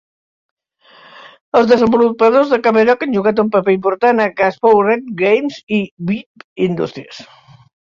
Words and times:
Els 1.59 1.67
desenvolupadors 1.73 2.55
de 2.55 2.59
Cavedog 2.69 3.07
han 3.07 3.15
jugat 3.19 3.45
un 3.45 3.53
paper 3.59 3.77
important 3.79 4.25
a 4.27 4.31
Gas 4.43 4.61
Powered 4.67 5.17
Games 5.25 5.65
i 5.81 5.85
Beep 6.13 6.49
Industries. 6.73 7.27